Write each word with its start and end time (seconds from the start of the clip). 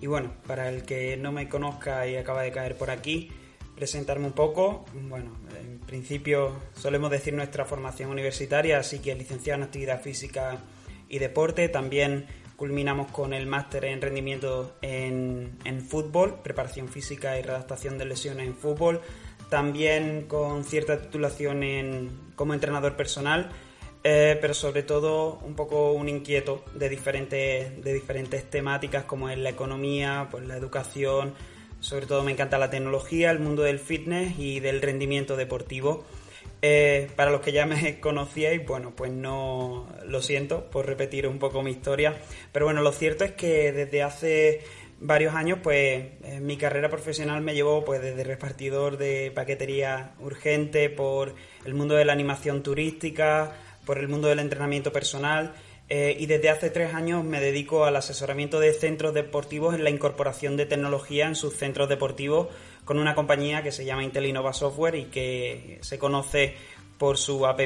Y 0.00 0.06
bueno, 0.06 0.32
para 0.46 0.68
el 0.68 0.82
que 0.82 1.16
no 1.16 1.32
me 1.32 1.48
conozca 1.48 2.06
y 2.06 2.16
acaba 2.16 2.42
de 2.42 2.52
caer 2.52 2.76
por 2.76 2.90
aquí, 2.90 3.30
presentarme 3.74 4.26
un 4.26 4.32
poco. 4.32 4.84
Bueno, 4.92 5.32
en 5.60 5.78
principio 5.80 6.52
solemos 6.74 7.10
decir 7.10 7.34
nuestra 7.34 7.64
formación 7.64 8.10
universitaria, 8.10 8.78
así 8.78 8.98
que 8.98 9.14
licenciado 9.14 9.58
en 9.58 9.64
actividad 9.64 10.02
física 10.02 10.58
y 11.08 11.18
deporte. 11.18 11.68
También 11.68 12.26
culminamos 12.56 13.10
con 13.10 13.32
el 13.32 13.46
máster 13.46 13.84
en 13.84 14.00
rendimiento 14.00 14.76
en, 14.82 15.58
en 15.64 15.80
fútbol, 15.80 16.40
preparación 16.42 16.88
física 16.88 17.38
y 17.38 17.42
redactación 17.42 17.98
de 17.98 18.06
lesiones 18.06 18.46
en 18.46 18.54
fútbol. 18.54 19.00
También 19.50 20.26
con 20.26 20.64
cierta 20.64 21.00
titulación 21.00 21.62
en, 21.62 22.10
como 22.34 22.52
entrenador 22.52 22.96
personal 22.96 23.50
eh, 24.08 24.38
pero 24.40 24.54
sobre 24.54 24.84
todo 24.84 25.40
un 25.42 25.56
poco 25.56 25.90
un 25.90 26.08
inquieto 26.08 26.64
de 26.74 26.88
diferentes, 26.88 27.82
de 27.82 27.92
diferentes 27.92 28.48
temáticas 28.48 29.02
como 29.02 29.30
es 29.30 29.36
la 29.36 29.50
economía, 29.50 30.28
pues 30.30 30.46
la 30.46 30.56
educación, 30.56 31.34
sobre 31.80 32.06
todo 32.06 32.22
me 32.22 32.30
encanta 32.30 32.56
la 32.56 32.70
tecnología, 32.70 33.32
el 33.32 33.40
mundo 33.40 33.64
del 33.64 33.80
fitness 33.80 34.38
y 34.38 34.60
del 34.60 34.80
rendimiento 34.80 35.34
deportivo. 35.34 36.04
Eh, 36.62 37.10
para 37.16 37.32
los 37.32 37.40
que 37.40 37.50
ya 37.50 37.66
me 37.66 37.98
conocíais, 38.00 38.64
bueno, 38.64 38.92
pues 38.94 39.10
no 39.10 39.88
lo 40.06 40.22
siento 40.22 40.70
por 40.70 40.86
repetir 40.86 41.26
un 41.26 41.40
poco 41.40 41.64
mi 41.64 41.72
historia, 41.72 42.14
pero 42.52 42.66
bueno, 42.66 42.82
lo 42.82 42.92
cierto 42.92 43.24
es 43.24 43.32
que 43.32 43.72
desde 43.72 44.04
hace 44.04 44.60
varios 45.00 45.34
años, 45.34 45.58
pues 45.64 46.06
mi 46.40 46.56
carrera 46.56 46.88
profesional 46.88 47.42
me 47.42 47.54
llevó 47.54 47.84
pues 47.84 48.00
desde 48.00 48.22
repartidor 48.22 48.98
de 48.98 49.32
paquetería 49.34 50.14
urgente 50.20 50.90
por 50.90 51.34
el 51.64 51.74
mundo 51.74 51.96
de 51.96 52.04
la 52.04 52.12
animación 52.12 52.62
turística, 52.62 53.52
por 53.86 53.98
el 53.98 54.08
mundo 54.08 54.28
del 54.28 54.40
entrenamiento 54.40 54.92
personal 54.92 55.54
eh, 55.88 56.16
y 56.18 56.26
desde 56.26 56.50
hace 56.50 56.68
tres 56.68 56.92
años 56.92 57.24
me 57.24 57.40
dedico 57.40 57.84
al 57.84 57.94
asesoramiento 57.94 58.58
de 58.58 58.72
centros 58.72 59.14
deportivos 59.14 59.74
en 59.74 59.84
la 59.84 59.90
incorporación 59.90 60.56
de 60.56 60.66
tecnología 60.66 61.28
en 61.28 61.36
sus 61.36 61.54
centros 61.54 61.88
deportivos 61.88 62.48
con 62.84 62.98
una 62.98 63.14
compañía 63.14 63.62
que 63.62 63.70
se 63.70 63.84
llama 63.84 64.02
Intel 64.02 64.26
Innova 64.26 64.52
Software 64.52 64.96
y 64.96 65.04
que 65.04 65.78
se 65.82 65.98
conoce 65.98 66.56
por 66.98 67.18
su 67.18 67.46
app 67.46 67.60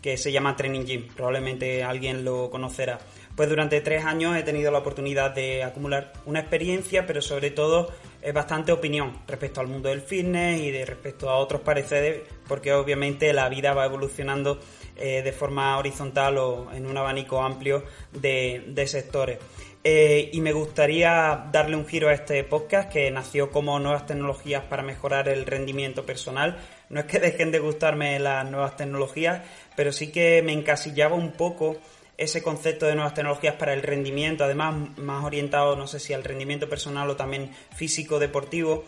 que 0.00 0.16
se 0.16 0.32
llama 0.32 0.54
Training 0.54 0.84
Gym. 0.84 1.08
Probablemente 1.08 1.82
alguien 1.82 2.24
lo 2.24 2.50
conocerá. 2.50 2.98
Pues 3.34 3.48
durante 3.48 3.80
tres 3.80 4.04
años 4.04 4.36
he 4.36 4.42
tenido 4.42 4.70
la 4.70 4.78
oportunidad 4.78 5.34
de 5.34 5.62
acumular 5.62 6.12
una 6.24 6.40
experiencia, 6.40 7.06
pero 7.06 7.20
sobre 7.20 7.50
todo 7.50 7.92
es 8.22 8.32
bastante 8.32 8.72
opinión 8.72 9.18
respecto 9.26 9.60
al 9.60 9.66
mundo 9.66 9.88
del 9.88 10.00
fitness 10.00 10.60
y 10.60 10.70
de 10.70 10.84
respecto 10.84 11.28
a 11.28 11.36
otros 11.36 11.60
pareceres, 11.60 12.22
porque 12.48 12.72
obviamente 12.72 13.32
la 13.32 13.48
vida 13.48 13.74
va 13.74 13.84
evolucionando 13.84 14.58
eh, 14.96 15.22
de 15.22 15.32
forma 15.32 15.76
horizontal 15.78 16.38
o 16.38 16.72
en 16.72 16.86
un 16.86 16.96
abanico 16.96 17.42
amplio 17.42 17.84
de, 18.12 18.86
sectores. 18.86 19.38
Eh, 19.84 20.30
y 20.32 20.40
me 20.40 20.52
gustaría 20.52 21.48
darle 21.52 21.76
un 21.76 21.86
giro 21.86 22.08
a 22.08 22.14
este 22.14 22.42
podcast 22.44 22.90
que 22.90 23.10
nació 23.10 23.50
como 23.50 23.78
nuevas 23.78 24.06
tecnologías 24.06 24.64
para 24.64 24.82
mejorar 24.82 25.28
el 25.28 25.46
rendimiento 25.46 26.04
personal. 26.04 26.58
No 26.88 27.00
es 27.00 27.06
que 27.06 27.18
dejen 27.20 27.52
de 27.52 27.58
gustarme 27.58 28.18
las 28.18 28.50
nuevas 28.50 28.76
tecnologías, 28.76 29.42
pero 29.76 29.92
sí 29.92 30.10
que 30.10 30.42
me 30.42 30.52
encasillaba 30.52 31.14
un 31.14 31.32
poco 31.32 31.76
ese 32.18 32.42
concepto 32.42 32.86
de 32.86 32.94
nuevas 32.94 33.14
tecnologías 33.14 33.56
para 33.56 33.74
el 33.74 33.82
rendimiento, 33.82 34.44
además 34.44 34.96
más 34.96 35.24
orientado, 35.24 35.76
no 35.76 35.86
sé 35.86 36.00
si 36.00 36.14
al 36.14 36.24
rendimiento 36.24 36.68
personal 36.68 37.10
o 37.10 37.16
también 37.16 37.50
físico 37.74 38.18
deportivo, 38.18 38.84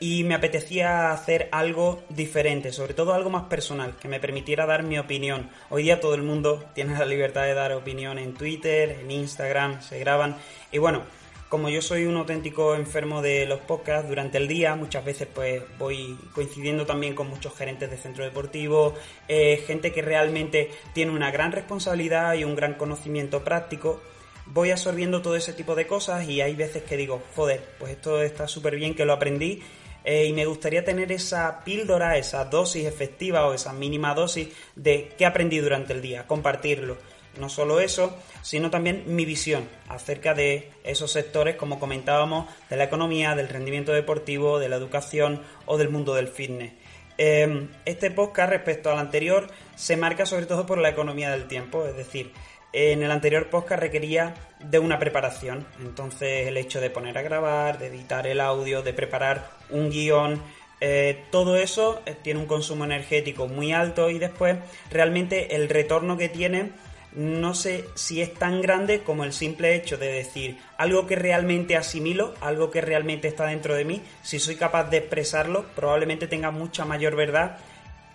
y 0.00 0.24
me 0.24 0.34
apetecía 0.34 1.12
hacer 1.12 1.48
algo 1.52 2.02
diferente, 2.08 2.72
sobre 2.72 2.94
todo 2.94 3.12
algo 3.12 3.28
más 3.28 3.44
personal, 3.44 3.96
que 4.00 4.08
me 4.08 4.18
permitiera 4.18 4.64
dar 4.64 4.82
mi 4.82 4.98
opinión. 4.98 5.50
Hoy 5.68 5.84
día 5.84 6.00
todo 6.00 6.14
el 6.14 6.22
mundo 6.22 6.64
tiene 6.74 6.98
la 6.98 7.04
libertad 7.04 7.42
de 7.44 7.54
dar 7.54 7.72
opinión 7.72 8.18
en 8.18 8.34
Twitter, 8.34 8.98
en 9.02 9.10
Instagram, 9.10 9.82
se 9.82 9.98
graban, 9.98 10.36
y 10.72 10.78
bueno, 10.78 11.02
como 11.50 11.68
yo 11.68 11.82
soy 11.82 12.06
un 12.06 12.16
auténtico 12.16 12.76
enfermo 12.76 13.20
de 13.22 13.44
los 13.44 13.58
podcasts 13.58 14.08
durante 14.08 14.38
el 14.38 14.46
día, 14.46 14.76
muchas 14.76 15.04
veces 15.04 15.26
pues 15.34 15.60
voy 15.78 16.16
coincidiendo 16.32 16.86
también 16.86 17.14
con 17.14 17.28
muchos 17.28 17.54
gerentes 17.56 17.90
de 17.90 17.96
centro 17.96 18.24
deportivo, 18.24 18.94
eh, 19.26 19.62
gente 19.66 19.92
que 19.92 20.00
realmente 20.00 20.70
tiene 20.94 21.10
una 21.10 21.32
gran 21.32 21.50
responsabilidad 21.50 22.34
y 22.34 22.44
un 22.44 22.54
gran 22.54 22.74
conocimiento 22.74 23.42
práctico. 23.42 24.00
Voy 24.46 24.70
absorbiendo 24.70 25.22
todo 25.22 25.34
ese 25.34 25.52
tipo 25.52 25.74
de 25.74 25.88
cosas 25.88 26.28
y 26.28 26.40
hay 26.40 26.54
veces 26.54 26.84
que 26.84 26.96
digo, 26.96 27.20
joder, 27.34 27.60
pues 27.80 27.92
esto 27.92 28.22
está 28.22 28.46
súper 28.46 28.76
bien 28.76 28.94
que 28.94 29.04
lo 29.04 29.12
aprendí 29.12 29.60
eh, 30.04 30.26
y 30.26 30.32
me 30.32 30.46
gustaría 30.46 30.84
tener 30.84 31.12
esa 31.12 31.62
píldora, 31.64 32.16
esa 32.16 32.44
dosis 32.44 32.86
efectiva 32.86 33.46
o 33.46 33.54
esa 33.54 33.72
mínima 33.72 34.14
dosis 34.14 34.48
de 34.74 35.12
qué 35.16 35.26
aprendí 35.26 35.58
durante 35.58 35.92
el 35.92 36.02
día, 36.02 36.26
compartirlo. 36.26 36.96
No 37.38 37.48
solo 37.48 37.78
eso, 37.78 38.16
sino 38.42 38.70
también 38.70 39.04
mi 39.06 39.24
visión 39.24 39.68
acerca 39.88 40.34
de 40.34 40.70
esos 40.82 41.12
sectores, 41.12 41.56
como 41.56 41.78
comentábamos, 41.78 42.48
de 42.68 42.76
la 42.76 42.84
economía, 42.84 43.36
del 43.36 43.48
rendimiento 43.48 43.92
deportivo, 43.92 44.58
de 44.58 44.68
la 44.68 44.76
educación 44.76 45.42
o 45.66 45.78
del 45.78 45.90
mundo 45.90 46.14
del 46.14 46.28
fitness. 46.28 46.72
Em, 47.18 47.68
este 47.84 48.10
podcast 48.10 48.50
respecto 48.50 48.90
al 48.90 48.98
anterior 48.98 49.46
se 49.76 49.96
marca 49.96 50.24
sobre 50.26 50.46
todo 50.46 50.66
por 50.66 50.78
la 50.78 50.88
economía 50.88 51.30
del 51.30 51.46
tiempo, 51.46 51.86
es 51.86 51.94
decir, 51.94 52.32
en 52.72 53.02
el 53.02 53.10
anterior 53.10 53.48
podcast 53.48 53.80
requería 53.80 54.34
de 54.60 54.78
una 54.78 54.98
preparación, 54.98 55.66
entonces 55.80 56.46
el 56.46 56.56
hecho 56.56 56.80
de 56.80 56.90
poner 56.90 57.18
a 57.18 57.22
grabar, 57.22 57.78
de 57.78 57.88
editar 57.88 58.26
el 58.26 58.40
audio, 58.40 58.82
de 58.82 58.92
preparar 58.92 59.50
un 59.70 59.90
guion, 59.90 60.40
eh, 60.80 61.24
todo 61.30 61.56
eso 61.56 62.00
eh, 62.06 62.16
tiene 62.22 62.40
un 62.40 62.46
consumo 62.46 62.84
energético 62.84 63.48
muy 63.48 63.72
alto 63.72 64.08
y 64.08 64.18
después 64.18 64.56
realmente 64.90 65.54
el 65.56 65.68
retorno 65.68 66.16
que 66.16 66.28
tiene 66.28 66.70
no 67.12 67.54
sé 67.54 67.84
si 67.94 68.22
es 68.22 68.32
tan 68.34 68.62
grande 68.62 69.02
como 69.02 69.24
el 69.24 69.32
simple 69.32 69.74
hecho 69.74 69.98
de 69.98 70.12
decir 70.12 70.58
algo 70.78 71.06
que 71.06 71.16
realmente 71.16 71.76
asimilo, 71.76 72.34
algo 72.40 72.70
que 72.70 72.80
realmente 72.80 73.26
está 73.26 73.46
dentro 73.46 73.74
de 73.74 73.84
mí, 73.84 74.00
si 74.22 74.38
soy 74.38 74.56
capaz 74.56 74.84
de 74.90 74.98
expresarlo, 74.98 75.66
probablemente 75.74 76.28
tenga 76.28 76.50
mucha 76.50 76.84
mayor 76.84 77.16
verdad 77.16 77.58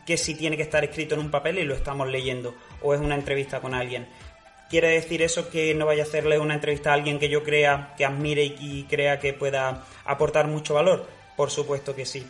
que 0.05 0.17
si 0.17 0.35
tiene 0.35 0.55
que 0.55 0.63
estar 0.63 0.83
escrito 0.83 1.15
en 1.15 1.21
un 1.21 1.31
papel 1.31 1.59
y 1.59 1.63
lo 1.63 1.73
estamos 1.73 2.07
leyendo 2.07 2.55
o 2.81 2.93
es 2.93 3.01
una 3.01 3.15
entrevista 3.15 3.59
con 3.59 3.73
alguien. 3.73 4.07
¿Quiere 4.69 4.89
decir 4.89 5.21
eso 5.21 5.49
que 5.49 5.75
no 5.75 5.85
vaya 5.85 6.03
a 6.03 6.05
hacerle 6.07 6.39
una 6.39 6.55
entrevista 6.55 6.89
a 6.89 6.93
alguien 6.93 7.19
que 7.19 7.29
yo 7.29 7.43
crea, 7.43 7.93
que 7.97 8.05
admire 8.05 8.43
y 8.43 8.85
crea 8.89 9.19
que 9.19 9.33
pueda 9.33 9.83
aportar 10.05 10.47
mucho 10.47 10.73
valor? 10.73 11.07
Por 11.35 11.51
supuesto 11.51 11.95
que 11.95 12.05
sí. 12.05 12.25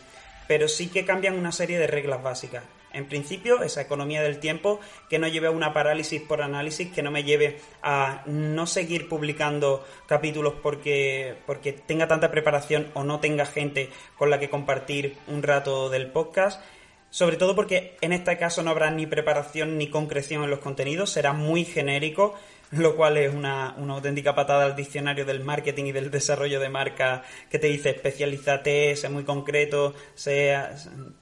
Pero 0.46 0.68
sí 0.68 0.88
que 0.88 1.04
cambian 1.04 1.38
una 1.38 1.50
serie 1.50 1.78
de 1.78 1.86
reglas 1.86 2.22
básicas. 2.22 2.62
En 2.92 3.06
principio, 3.06 3.62
esa 3.62 3.82
economía 3.82 4.22
del 4.22 4.38
tiempo 4.38 4.80
que 5.10 5.18
no 5.18 5.28
lleve 5.28 5.48
a 5.48 5.50
una 5.50 5.74
parálisis 5.74 6.22
por 6.22 6.40
análisis, 6.40 6.90
que 6.92 7.02
no 7.02 7.10
me 7.10 7.24
lleve 7.24 7.58
a 7.82 8.22
no 8.26 8.66
seguir 8.66 9.08
publicando 9.08 9.84
capítulos 10.06 10.54
porque, 10.62 11.36
porque 11.46 11.72
tenga 11.72 12.08
tanta 12.08 12.30
preparación 12.30 12.90
o 12.94 13.04
no 13.04 13.20
tenga 13.20 13.44
gente 13.44 13.90
con 14.16 14.30
la 14.30 14.38
que 14.38 14.48
compartir 14.48 15.16
un 15.26 15.42
rato 15.42 15.90
del 15.90 16.06
podcast. 16.06 16.62
Sobre 17.10 17.36
todo 17.36 17.54
porque 17.54 17.96
en 18.00 18.12
este 18.12 18.36
caso 18.36 18.62
no 18.62 18.70
habrá 18.70 18.90
ni 18.90 19.06
preparación 19.06 19.78
ni 19.78 19.88
concreción 19.88 20.44
en 20.44 20.50
los 20.50 20.58
contenidos, 20.58 21.10
será 21.10 21.32
muy 21.32 21.64
genérico 21.64 22.34
lo 22.72 22.96
cual 22.96 23.16
es 23.16 23.32
una, 23.32 23.68
auténtica 23.68 24.34
patada 24.34 24.64
al 24.64 24.76
diccionario 24.76 25.24
del 25.24 25.44
marketing 25.44 25.86
y 25.86 25.92
del 25.92 26.10
desarrollo 26.10 26.60
de 26.60 26.68
marca 26.68 27.22
que 27.50 27.58
te 27.58 27.68
dice 27.68 27.90
especialízate, 27.90 28.96
sé 28.96 29.08
muy 29.08 29.24
concreto, 29.24 29.94
sea, 30.14 30.74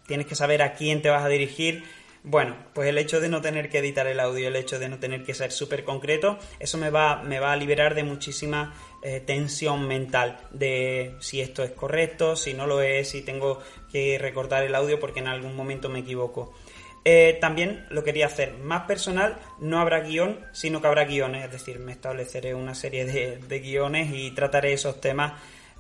tienes 0.07 0.27
que 0.27 0.35
saber 0.35 0.63
a 0.63 0.75
quién 0.75 1.03
te 1.03 1.11
vas 1.11 1.25
a 1.25 1.29
dirigir. 1.29 1.85
Bueno, 2.23 2.57
pues 2.73 2.89
el 2.89 2.97
hecho 2.97 3.21
de 3.21 3.29
no 3.29 3.43
tener 3.43 3.69
que 3.69 3.79
editar 3.79 4.07
el 4.07 4.19
audio, 4.19 4.49
el 4.49 4.57
hecho 4.57 4.79
de 4.79 4.89
no 4.89 4.99
tener 4.99 5.25
que 5.25 5.35
ser 5.35 5.53
súper 5.53 5.85
concreto, 5.85 6.39
eso 6.59 6.79
me 6.79 6.89
va, 6.89 7.23
me 7.23 7.39
va 7.39 7.53
a 7.53 7.57
liberar 7.57 7.95
de 7.95 8.03
muchísima 8.03 8.75
eh, 9.07 9.21
tensión 9.21 9.87
mental 9.87 10.39
de 10.51 11.15
si 11.21 11.43
esto 11.43 11.63
es 11.63 11.73
correcto, 11.73 12.37
si 12.37 12.55
no 12.55 12.67
lo 12.67 12.81
es, 12.81 13.11
si 13.11 13.21
tengo 13.21 13.61
que 13.93 14.17
recortar 14.19 14.65
el 14.65 14.75
audio 14.75 14.99
porque 14.99 15.21
en 15.21 15.29
algún 15.29 15.55
momento 15.55 15.91
me 15.91 15.99
equivoco. 15.99 16.55
Eh, 17.05 17.37
también 17.39 17.85
lo 17.91 18.03
quería 18.03 18.25
hacer 18.25 18.55
más 18.55 18.87
personal, 18.87 19.37
no 19.59 19.79
habrá 19.79 20.01
guion, 20.01 20.41
sino 20.53 20.81
que 20.81 20.87
habrá 20.87 21.05
guiones, 21.05 21.45
es 21.45 21.53
decir, 21.53 21.81
me 21.81 21.93
estableceré 21.93 22.55
una 22.55 22.75
serie 22.75 23.05
de, 23.05 23.61
guiones 23.61 24.11
y 24.11 24.31
trataré 24.31 24.73
esos 24.73 25.03
temas 25.03 25.35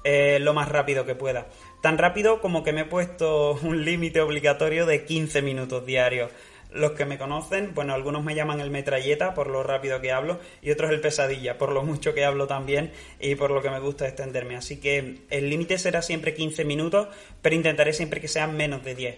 eh, 0.04 0.38
lo 0.38 0.52
más 0.52 0.68
rápido 0.68 1.06
que 1.06 1.14
pueda. 1.14 1.46
Tan 1.80 1.96
rápido 1.96 2.42
como 2.42 2.62
que 2.62 2.74
me 2.74 2.82
he 2.82 2.84
puesto 2.84 3.52
un 3.62 3.86
límite 3.86 4.20
obligatorio 4.20 4.84
de 4.84 5.06
15 5.06 5.40
minutos 5.40 5.86
diarios. 5.86 6.30
Los 6.74 6.92
que 6.92 7.04
me 7.04 7.18
conocen, 7.18 7.72
bueno, 7.72 7.94
algunos 7.94 8.24
me 8.24 8.34
llaman 8.34 8.60
el 8.60 8.70
metralleta 8.70 9.32
por 9.32 9.46
lo 9.46 9.62
rápido 9.62 10.00
que 10.00 10.10
hablo 10.10 10.40
y 10.60 10.72
otros 10.72 10.90
el 10.90 11.00
pesadilla 11.00 11.56
por 11.56 11.70
lo 11.70 11.84
mucho 11.84 12.14
que 12.14 12.24
hablo 12.24 12.48
también 12.48 12.90
y 13.20 13.36
por 13.36 13.52
lo 13.52 13.62
que 13.62 13.70
me 13.70 13.78
gusta 13.78 14.08
extenderme. 14.08 14.56
Así 14.56 14.80
que 14.80 15.20
el 15.30 15.48
límite 15.48 15.78
será 15.78 16.02
siempre 16.02 16.34
15 16.34 16.64
minutos, 16.64 17.08
pero 17.40 17.54
intentaré 17.54 17.92
siempre 17.92 18.20
que 18.20 18.26
sean 18.26 18.56
menos 18.56 18.82
de 18.82 18.96
10. 18.96 19.16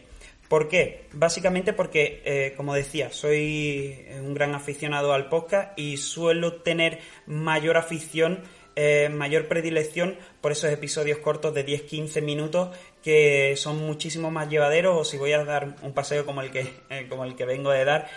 ¿Por 0.49 0.69
qué? 0.69 1.07
Básicamente 1.13 1.73
porque, 1.73 2.23
eh, 2.25 2.55
como 2.57 2.75
decía, 2.75 3.11
soy 3.11 4.07
un 4.21 4.35
gran 4.35 4.55
aficionado 4.55 5.15
al 5.15 5.29
podcast 5.29 5.77
y 5.79 5.97
suelo 5.97 6.57
tener 6.57 7.01
mayor 7.27 7.79
afición, 7.79 8.43
eh, 8.77 9.09
mayor 9.09 9.49
predilección 9.49 10.17
por 10.41 10.53
esos 10.53 10.71
episodios 10.71 11.19
cortos 11.19 11.55
de 11.55 11.65
10-15 11.65 12.23
minutos 12.23 12.77
que 13.07 13.55
son 13.57 13.79
muchísimo 13.87 14.33
más 14.33 14.51
llevaderos 14.51 14.99
o 14.99 15.05
si 15.05 15.17
voy 15.17 15.33
a 15.33 15.45
dar 15.45 15.77
un 15.83 15.93
paseo 15.93 16.27
como 16.27 16.41
el 16.43 16.51
que, 16.51 16.73
eh, 16.91 17.07
como 17.09 17.25
el 17.25 17.37
que 17.37 17.45
vengo 17.45 17.71
de 17.71 17.85
dar, 17.85 18.09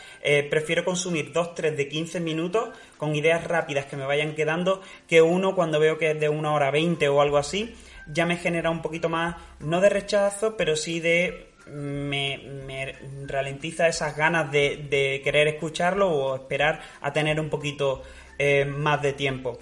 prefiero 0.49 0.83
consumir 0.83 1.31
2-3 1.31 1.75
de 1.75 1.87
15 1.87 2.19
minutos 2.19 2.69
con 2.97 3.15
ideas 3.15 3.43
rápidas 3.43 3.85
que 3.85 3.97
me 3.97 4.05
vayan 4.05 4.33
quedando 4.33 4.81
que 5.07 5.21
uno 5.21 5.53
cuando 5.53 5.79
veo 5.79 5.99
que 5.99 6.11
es 6.11 6.19
de 6.19 6.29
una 6.29 6.53
hora 6.53 6.71
20 6.71 7.07
o 7.07 7.21
algo 7.21 7.37
así 7.37 7.75
ya 8.11 8.25
me 8.25 8.37
genera 8.37 8.71
un 8.71 8.81
poquito 8.81 9.07
más, 9.07 9.35
no 9.59 9.79
de 9.81 9.89
rechazo, 9.89 10.57
pero 10.57 10.75
sí 10.75 10.99
de 10.99 11.49
me, 11.67 12.95
ralentiza 13.27 13.87
esas 13.87 14.15
ganas 14.15 14.51
de, 14.51 15.21
querer 15.23 15.47
escucharlo 15.47 16.09
o 16.09 16.35
esperar 16.35 16.81
a 17.01 17.13
tener 17.13 17.39
un 17.39 17.49
poquito 17.49 18.01
eh, 18.37 18.65
más 18.65 19.01
de 19.01 19.13
tiempo. 19.13 19.59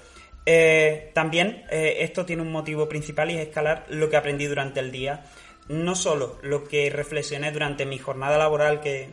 Eh, 0.49 1.11
también 1.13 1.65
eh, 1.69 1.97
esto 1.99 2.25
tiene 2.25 2.41
un 2.41 2.51
motivo 2.51 2.87
principal 2.87 3.29
y 3.29 3.35
es 3.35 3.47
escalar 3.47 3.85
lo 3.89 4.09
que 4.09 4.15
aprendí 4.15 4.45
durante 4.45 4.79
el 4.79 4.91
día. 4.91 5.25
No 5.67 5.95
solo 5.95 6.39
lo 6.43 6.63
que 6.63 6.89
reflexioné 6.89 7.51
durante 7.51 7.85
mi 7.85 7.97
jornada 7.97 8.37
laboral, 8.37 8.79
que 8.79 9.09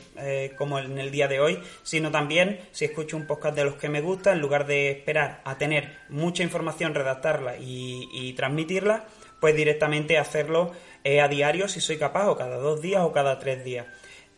como 0.56 0.78
en 0.78 0.98
el 0.98 1.10
día 1.10 1.26
de 1.26 1.40
hoy, 1.40 1.58
sino 1.82 2.12
también 2.12 2.60
si 2.70 2.84
escucho 2.84 3.16
un 3.16 3.26
podcast 3.26 3.56
de 3.56 3.64
los 3.64 3.74
que 3.74 3.88
me 3.88 4.00
gusta, 4.00 4.30
en 4.30 4.38
lugar 4.38 4.64
de 4.64 4.92
esperar 4.92 5.40
a 5.44 5.58
tener 5.58 5.96
mucha 6.10 6.44
información, 6.44 6.94
redactarla 6.94 7.56
y, 7.56 8.08
y 8.12 8.34
transmitirla, 8.34 9.04
pues 9.40 9.56
directamente 9.56 10.16
hacerlo 10.16 10.70
eh, 11.04 11.20
a 11.20 11.28
diario 11.28 11.68
si 11.68 11.80
soy 11.80 11.98
capaz, 11.98 12.28
o 12.28 12.36
cada 12.36 12.56
dos 12.56 12.80
días 12.80 13.02
o 13.02 13.12
cada 13.12 13.38
tres 13.38 13.62
días. 13.62 13.86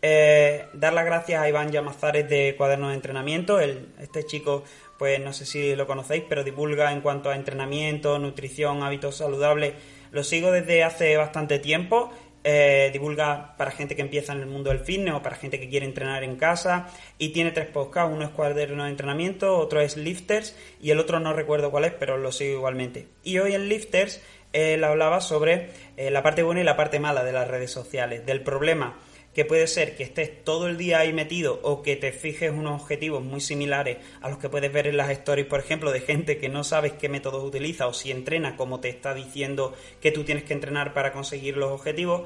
Eh, 0.02 0.66
dar 0.72 0.92
las 0.92 1.04
gracias 1.04 1.40
a 1.40 1.48
Iván 1.48 1.70
Llamazares 1.70 2.28
de 2.28 2.56
Cuadernos 2.56 2.90
de 2.90 2.96
Entrenamiento. 2.96 3.60
este 3.60 4.24
chico, 4.26 4.64
pues 4.98 5.20
no 5.20 5.32
sé 5.32 5.46
si 5.46 5.76
lo 5.76 5.86
conocéis, 5.86 6.24
pero 6.28 6.44
divulga 6.44 6.92
en 6.92 7.00
cuanto 7.00 7.30
a 7.30 7.36
entrenamiento, 7.36 8.18
nutrición, 8.18 8.82
hábitos 8.82 9.16
saludables. 9.16 9.74
Lo 10.10 10.24
sigo 10.24 10.50
desde 10.50 10.84
hace 10.84 11.16
bastante 11.16 11.58
tiempo. 11.58 12.10
Eh, 12.48 12.90
divulga 12.92 13.56
para 13.56 13.72
gente 13.72 13.96
que 13.96 14.02
empieza 14.02 14.32
en 14.32 14.38
el 14.38 14.46
mundo 14.46 14.70
del 14.70 14.78
fitness 14.78 15.14
o 15.14 15.22
para 15.22 15.34
gente 15.34 15.58
que 15.58 15.68
quiere 15.68 15.84
entrenar 15.84 16.22
en 16.22 16.36
casa. 16.36 16.86
Y 17.18 17.30
tiene 17.30 17.50
tres 17.50 17.66
podcasts: 17.66 18.12
uno 18.12 18.24
es 18.24 18.30
Cuadernos 18.30 18.84
de 18.84 18.90
Entrenamiento, 18.90 19.58
otro 19.58 19.80
es 19.80 19.96
Lifters 19.96 20.56
y 20.80 20.90
el 20.90 21.00
otro 21.00 21.18
no 21.18 21.32
recuerdo 21.32 21.70
cuál 21.70 21.86
es, 21.86 21.92
pero 21.92 22.16
lo 22.16 22.32
sigo 22.32 22.58
igualmente. 22.58 23.08
Y 23.24 23.38
hoy 23.38 23.54
en 23.54 23.68
Lifters 23.68 24.22
él 24.52 24.84
hablaba 24.84 25.20
sobre 25.20 25.70
eh, 25.96 26.10
la 26.10 26.22
parte 26.22 26.42
buena 26.42 26.60
y 26.60 26.64
la 26.64 26.76
parte 26.76 27.00
mala 27.00 27.24
de 27.24 27.32
las 27.32 27.48
redes 27.48 27.70
sociales, 27.70 28.24
del 28.24 28.42
problema 28.42 28.96
que 29.36 29.44
puede 29.44 29.66
ser 29.66 29.96
que 29.96 30.02
estés 30.02 30.42
todo 30.44 30.66
el 30.66 30.78
día 30.78 31.00
ahí 31.00 31.12
metido 31.12 31.60
o 31.62 31.82
que 31.82 31.94
te 31.94 32.10
fijes 32.10 32.50
unos 32.50 32.80
objetivos 32.80 33.22
muy 33.22 33.42
similares 33.42 33.98
a 34.22 34.30
los 34.30 34.38
que 34.38 34.48
puedes 34.48 34.72
ver 34.72 34.86
en 34.86 34.96
las 34.96 35.10
stories, 35.10 35.44
por 35.44 35.60
ejemplo, 35.60 35.92
de 35.92 36.00
gente 36.00 36.38
que 36.38 36.48
no 36.48 36.64
sabes 36.64 36.94
qué 36.94 37.10
métodos 37.10 37.44
utiliza 37.44 37.86
o 37.86 37.92
si 37.92 38.10
entrena 38.10 38.56
como 38.56 38.80
te 38.80 38.88
está 38.88 39.12
diciendo 39.12 39.74
que 40.00 40.10
tú 40.10 40.24
tienes 40.24 40.44
que 40.44 40.54
entrenar 40.54 40.94
para 40.94 41.12
conseguir 41.12 41.58
los 41.58 41.70
objetivos. 41.70 42.22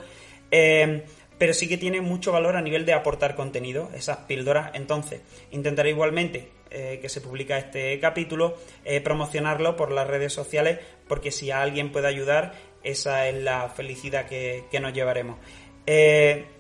Eh, 0.53 1.03
pero 1.37 1.53
sí 1.53 1.67
que 1.67 1.79
tiene 1.79 2.01
mucho 2.01 2.31
valor 2.31 2.55
a 2.55 2.63
nivel 2.63 2.87
de 2.87 2.93
aportar 2.93 3.35
contenido, 3.35 3.91
esas 3.93 4.19
píldoras. 4.19 4.71
Entonces, 4.75 5.21
intentaré 5.51 5.91
igualmente 5.91 6.51
eh, 6.71 7.01
que 7.03 7.09
se 7.09 7.21
publica 7.21 7.59
este 7.59 7.99
capítulo, 7.99 8.57
promocionarlo 9.03 9.75
por 9.75 9.91
las 9.91 10.07
redes 10.07 10.33
sociales 10.33 10.79
porque 11.09 11.33
si 11.33 11.51
a 11.51 11.61
alguien 11.61 11.91
puede 11.91 12.07
ayudar, 12.07 12.53
esa 12.85 13.27
es 13.27 13.35
la 13.35 13.69
felicidad 13.69 14.27
que, 14.27 14.69
nos 14.81 14.93
llevaremos. 14.93 15.39
Eh, 15.87 16.60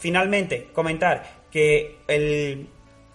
finalmente, 0.00 0.68
comentar 0.72 1.44
que 1.50 1.98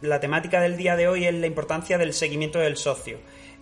la 0.01 0.19
temática 0.19 0.61
del 0.61 0.77
día 0.77 0.95
de 0.95 1.07
hoy 1.07 1.25
es 1.25 1.33
la 1.33 1.47
importancia 1.47 1.97
del 1.97 2.13
seguimiento 2.13 2.59
del 2.59 2.77
socio. 2.77 3.17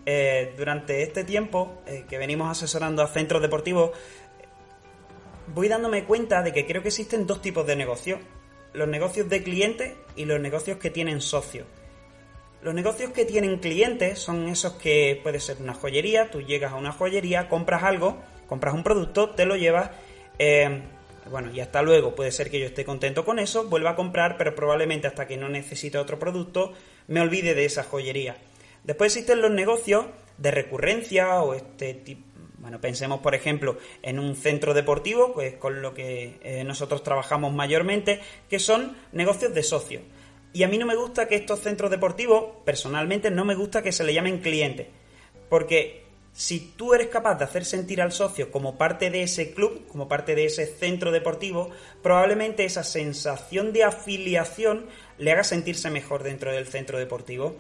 Eh, 0.06 0.54
durante 0.58 1.02
este 1.02 1.24
tiempo 1.24 1.82
eh, 1.88 2.04
que 2.10 2.18
venimos 2.18 2.52
asesorando 2.52 3.02
a 3.02 3.08
centros 3.08 3.42
deportivos, 3.42 3.92
voy 5.48 5.70
dándome 5.70 6.04
cuenta 6.04 6.44
de 6.44 6.52
que 6.52 6.66
creo 6.66 6.82
que 6.82 6.90
existen 6.90 7.26
dos 7.26 7.42
tipos 7.42 7.66
de 7.66 7.76
negocios. 7.76 8.20
Los 8.74 8.88
negocios 8.88 9.30
de 9.30 9.42
clientes 9.42 9.94
y 10.16 10.26
los 10.26 10.42
negocios 10.42 10.78
que 10.78 10.90
tienen 10.90 11.22
socios. 11.22 11.66
Los 12.62 12.74
negocios 12.74 13.12
que 13.12 13.26
tienen 13.26 13.60
clientes 13.60 14.20
son 14.20 14.48
esos 14.48 14.74
que 14.74 15.20
puede 15.22 15.40
ser 15.40 15.58
una 15.62 15.74
joyería, 15.74 16.32
tú 16.32 16.42
llegas 16.42 16.74
a 16.74 16.76
una 16.76 16.92
joyería, 16.92 17.50
compras 17.50 17.84
algo, 17.84 18.18
compras 18.48 18.74
un 18.74 18.84
producto, 18.84 19.30
te 19.32 19.46
lo 19.46 19.56
llevas, 19.56 19.92
eh, 20.40 20.82
bueno, 21.30 21.52
y 21.54 21.60
hasta 21.60 21.82
luego, 21.82 22.16
puede 22.16 22.32
ser 22.32 22.50
que 22.50 22.60
yo 22.60 22.66
esté 22.66 22.86
contento 22.86 23.26
con 23.26 23.40
eso, 23.40 23.66
vuelva 23.66 23.92
a 23.92 23.96
comprar, 23.96 24.38
pero 24.38 24.56
probablemente 24.56 25.08
hasta 25.08 25.28
que 25.28 25.38
no 25.38 25.50
necesite 25.50 25.98
otro 25.98 26.20
producto, 26.20 26.74
me 27.08 27.22
olvide 27.22 27.54
de 27.54 27.66
esa 27.66 27.84
joyería. 27.84 28.38
Después 28.84 29.14
existen 29.14 29.42
los 29.42 29.52
negocios 29.52 30.06
de 30.38 30.52
recurrencia 30.52 31.42
o 31.42 31.54
este 31.54 31.94
tipo, 31.94 32.22
bueno, 32.58 32.80
pensemos 32.80 33.20
por 33.20 33.36
ejemplo 33.36 33.78
en 34.02 34.20
un 34.20 34.36
centro 34.36 34.74
deportivo, 34.74 35.34
pues 35.34 35.56
con 35.56 35.82
lo 35.82 35.94
que 35.94 36.40
eh, 36.44 36.64
nosotros 36.64 37.04
trabajamos 37.04 37.54
mayormente, 37.54 38.22
que 38.50 38.60
son 38.60 38.96
negocios 39.12 39.54
de 39.54 39.64
socios. 39.64 40.04
Y 40.54 40.64
a 40.64 40.68
mí 40.68 40.78
no 40.78 40.86
me 40.86 40.96
gusta 40.96 41.28
que 41.28 41.36
estos 41.36 41.62
centros 41.62 41.90
deportivos, 41.90 42.46
personalmente, 42.64 43.32
no 43.32 43.44
me 43.44 43.56
gusta 43.56 43.82
que 43.82 43.92
se 43.92 44.04
le 44.04 44.14
llamen 44.14 44.40
clientes. 44.40 44.88
Porque 45.50 46.03
si 46.34 46.60
tú 46.76 46.96
eres 46.96 47.08
capaz 47.08 47.36
de 47.36 47.46
hacer 47.46 47.64
sentir 47.64 48.02
al 48.02 48.12
socio 48.12 48.52
como 48.52 48.76
parte 48.76 49.12
de 49.12 49.22
ese 49.22 49.54
club, 49.54 49.86
como 49.88 50.08
parte 50.08 50.34
de 50.34 50.46
ese 50.46 50.66
centro 50.66 51.12
deportivo, 51.12 51.70
probablemente 52.02 52.66
esa 52.66 52.84
sensación 52.84 53.72
de 53.72 53.84
afiliación 53.84 54.88
le 55.20 55.32
haga 55.32 55.44
sentirse 55.44 55.92
mejor 55.92 56.24
dentro 56.24 56.52
del 56.52 56.68
centro 56.68 56.98
deportivo. 56.98 57.56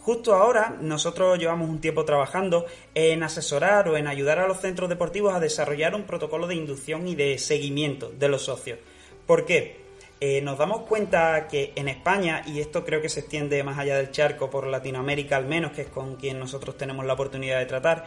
Justo 0.00 0.34
ahora 0.34 0.76
nosotros 0.80 1.38
llevamos 1.38 1.68
un 1.68 1.80
tiempo 1.80 2.04
trabajando 2.04 2.66
en 2.94 3.22
asesorar 3.22 3.88
o 3.88 3.96
en 3.96 4.08
ayudar 4.08 4.40
a 4.40 4.48
los 4.48 4.60
centros 4.60 4.88
deportivos 4.88 5.34
a 5.34 5.40
desarrollar 5.40 5.94
un 5.94 6.04
protocolo 6.04 6.46
de 6.48 6.56
inducción 6.56 7.06
y 7.06 7.14
de 7.14 7.38
seguimiento 7.38 8.10
de 8.10 8.28
los 8.28 8.42
socios. 8.42 8.78
¿Por 9.26 9.44
qué? 9.44 9.79
Eh, 10.22 10.42
nos 10.42 10.58
damos 10.58 10.82
cuenta 10.82 11.48
que 11.48 11.72
en 11.76 11.88
España, 11.88 12.42
y 12.46 12.60
esto 12.60 12.84
creo 12.84 13.00
que 13.00 13.08
se 13.08 13.20
extiende 13.20 13.62
más 13.62 13.78
allá 13.78 13.96
del 13.96 14.10
charco, 14.10 14.50
por 14.50 14.66
Latinoamérica 14.66 15.36
al 15.36 15.46
menos, 15.46 15.72
que 15.72 15.82
es 15.82 15.88
con 15.88 16.16
quien 16.16 16.38
nosotros 16.38 16.76
tenemos 16.76 17.06
la 17.06 17.14
oportunidad 17.14 17.58
de 17.58 17.64
tratar, 17.64 18.04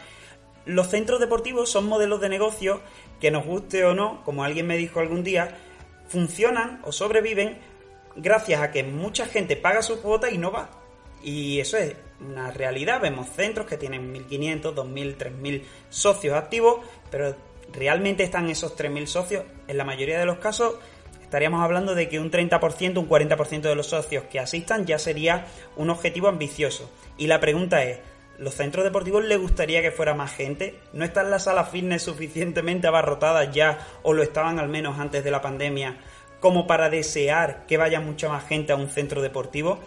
los 0.64 0.88
centros 0.88 1.18
deportivos 1.18 1.70
son 1.70 1.86
modelos 1.86 2.20
de 2.20 2.28
negocio 2.28 2.80
que 3.20 3.32
nos 3.32 3.44
guste 3.44 3.84
o 3.84 3.94
no, 3.94 4.22
como 4.24 4.44
alguien 4.44 4.66
me 4.66 4.76
dijo 4.76 5.00
algún 5.00 5.24
día, 5.24 5.58
funcionan 6.08 6.80
o 6.84 6.92
sobreviven 6.92 7.58
gracias 8.16 8.62
a 8.62 8.70
que 8.70 8.84
mucha 8.84 9.26
gente 9.26 9.56
paga 9.56 9.82
su 9.82 10.00
cuota 10.00 10.30
y 10.30 10.38
no 10.38 10.52
va. 10.52 10.70
Y 11.22 11.58
eso 11.58 11.78
es 11.78 11.96
una 12.20 12.50
realidad. 12.50 13.00
Vemos 13.00 13.28
centros 13.30 13.66
que 13.66 13.76
tienen 13.76 14.14
1.500, 14.14 14.74
2.000, 14.74 15.16
3.000 15.16 15.62
socios 15.90 16.36
activos, 16.36 16.80
pero 17.10 17.34
realmente 17.72 18.22
están 18.22 18.48
esos 18.50 18.76
3.000 18.76 19.06
socios. 19.06 19.44
En 19.66 19.76
la 19.76 19.84
mayoría 19.84 20.18
de 20.18 20.26
los 20.26 20.38
casos 20.38 20.76
estaríamos 21.34 21.64
hablando 21.64 21.96
de 21.96 22.08
que 22.08 22.20
un 22.20 22.30
30%, 22.30 22.96
un 22.96 23.08
40% 23.08 23.62
de 23.62 23.74
los 23.74 23.88
socios 23.88 24.22
que 24.30 24.38
asistan 24.38 24.86
ya 24.86 25.00
sería 25.00 25.46
un 25.76 25.90
objetivo 25.90 26.28
ambicioso. 26.28 26.88
Y 27.18 27.26
la 27.26 27.40
pregunta 27.40 27.82
es, 27.82 27.98
¿los 28.38 28.54
centros 28.54 28.84
deportivos 28.84 29.24
les 29.24 29.40
gustaría 29.40 29.82
que 29.82 29.90
fuera 29.90 30.14
más 30.14 30.32
gente? 30.32 30.78
¿No 30.92 31.04
están 31.04 31.32
las 31.32 31.44
salas 31.44 31.70
fitness 31.70 32.02
suficientemente 32.04 32.86
abarrotadas 32.86 33.52
ya 33.52 33.84
o 34.04 34.12
lo 34.12 34.22
estaban 34.22 34.60
al 34.60 34.68
menos 34.68 35.00
antes 35.00 35.24
de 35.24 35.32
la 35.32 35.42
pandemia 35.42 35.96
como 36.38 36.68
para 36.68 36.88
desear 36.88 37.66
que 37.66 37.78
vaya 37.78 37.98
mucha 37.98 38.28
más 38.28 38.46
gente 38.46 38.72
a 38.72 38.76
un 38.76 38.88
centro 38.88 39.20
deportivo? 39.20 39.80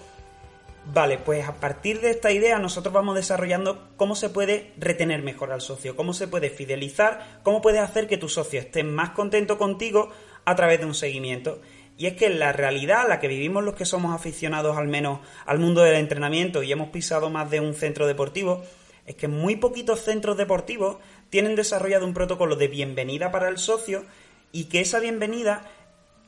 Vale, 0.94 1.18
pues 1.18 1.48
a 1.48 1.54
partir 1.54 2.02
de 2.02 2.10
esta 2.10 2.32
idea 2.32 2.60
nosotros 2.60 2.94
vamos 2.94 3.16
desarrollando 3.16 3.88
cómo 3.96 4.16
se 4.16 4.30
puede 4.30 4.74
retener 4.78 5.22
mejor 5.22 5.54
al 5.54 5.62
socio, 5.62 5.96
cómo 5.96 6.14
se 6.14 6.28
puede 6.28 6.50
fidelizar, 6.50 7.40
cómo 7.44 7.62
puedes 7.62 7.82
hacer 7.82 8.08
que 8.08 8.18
tu 8.18 8.28
socio 8.28 8.60
esté 8.60 8.84
más 8.84 9.12
contento 9.12 9.58
contigo 9.58 10.12
a 10.48 10.56
través 10.56 10.80
de 10.80 10.86
un 10.86 10.96
seguimiento. 10.96 11.60
Y 11.98 12.06
es 12.06 12.14
que 12.14 12.30
la 12.30 12.54
realidad, 12.54 13.06
la 13.10 13.20
que 13.20 13.28
vivimos 13.28 13.66
los 13.66 13.76
que 13.76 13.84
somos 13.84 14.16
aficionados 14.16 14.78
al 14.78 14.88
menos 14.88 15.20
al 15.46 15.60
mundo 15.60 15.82
del 15.82 15.96
entrenamiento 15.96 16.64
y 16.64 16.72
hemos 16.72 16.88
pisado 16.88 17.30
más 17.30 17.52
de 17.52 17.60
un 17.60 17.74
centro 17.74 18.08
deportivo, 18.08 18.64
es 19.06 19.16
que 19.16 19.28
muy 19.28 19.58
poquitos 19.58 20.06
centros 20.06 20.38
deportivos 20.38 21.00
tienen 21.30 21.58
desarrollado 21.58 22.06
un 22.06 22.14
protocolo 22.14 22.56
de 22.56 22.70
bienvenida 22.70 23.30
para 23.30 23.50
el 23.50 23.58
socio 23.58 24.06
y 24.54 24.66
que 24.66 24.80
esa 24.80 25.02
bienvenida 25.02 25.70